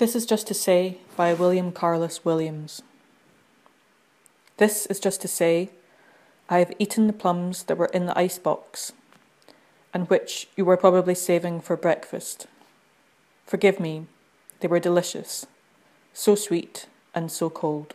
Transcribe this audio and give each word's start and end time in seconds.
This 0.00 0.16
is 0.16 0.24
just 0.24 0.46
to 0.46 0.54
say 0.54 0.96
by 1.14 1.34
William 1.34 1.72
Carlos 1.72 2.24
Williams. 2.24 2.80
This 4.56 4.86
is 4.86 4.98
just 4.98 5.20
to 5.20 5.28
say, 5.28 5.68
I 6.48 6.60
have 6.60 6.72
eaten 6.78 7.06
the 7.06 7.12
plums 7.12 7.64
that 7.64 7.76
were 7.76 7.90
in 7.92 8.06
the 8.06 8.18
ice 8.18 8.38
box, 8.38 8.94
and 9.92 10.08
which 10.08 10.48
you 10.56 10.64
were 10.64 10.78
probably 10.78 11.14
saving 11.14 11.60
for 11.60 11.76
breakfast. 11.76 12.46
Forgive 13.44 13.78
me, 13.78 14.06
they 14.60 14.68
were 14.68 14.80
delicious, 14.80 15.46
so 16.14 16.34
sweet 16.34 16.86
and 17.14 17.30
so 17.30 17.50
cold. 17.50 17.92